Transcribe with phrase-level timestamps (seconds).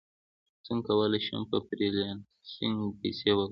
[0.65, 3.49] څنګه کولی شم په فریلانسینګ پیسې وګټم